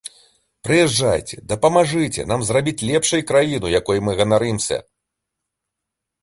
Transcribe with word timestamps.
Прыязджайце, 0.67 1.35
дапамажыце 1.51 2.21
нам 2.31 2.45
зрабіць 2.47 2.85
лепшай 2.93 3.21
краіну, 3.33 3.67
якой 3.79 3.97
мы 4.07 4.11
ганарымся! 4.23 4.81